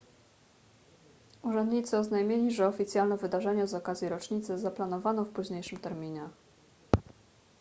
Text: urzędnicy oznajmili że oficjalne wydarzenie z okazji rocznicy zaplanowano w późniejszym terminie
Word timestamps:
urzędnicy 1.41 1.97
oznajmili 1.97 2.51
że 2.51 2.67
oficjalne 2.67 3.17
wydarzenie 3.17 3.67
z 3.67 3.73
okazji 3.73 4.09
rocznicy 4.09 4.57
zaplanowano 4.59 5.25
w 5.25 5.29
późniejszym 5.33 5.77
terminie 5.79 6.29